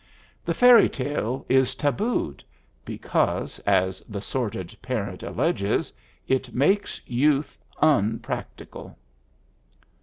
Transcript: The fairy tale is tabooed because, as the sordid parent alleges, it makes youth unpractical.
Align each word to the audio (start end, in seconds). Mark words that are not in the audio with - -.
The 0.43 0.55
fairy 0.55 0.89
tale 0.89 1.45
is 1.47 1.75
tabooed 1.75 2.43
because, 2.83 3.59
as 3.67 3.99
the 4.09 4.19
sordid 4.19 4.75
parent 4.81 5.21
alleges, 5.21 5.93
it 6.27 6.55
makes 6.55 6.99
youth 7.05 7.55
unpractical. 7.83 8.97